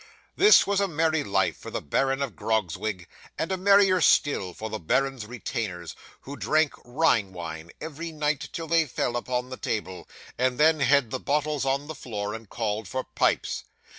[0.35, 3.07] 'This was a merry life for the Baron of Grogzwig,
[3.37, 8.65] and a merrier still for the baron's retainers, who drank Rhine wine every night till
[8.65, 10.09] they fell under the table,
[10.39, 13.65] and then had the bottles on the floor, and called for pipes.